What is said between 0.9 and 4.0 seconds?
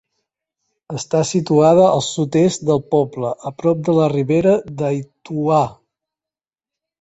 Està situada al sud-est del poble, a prop de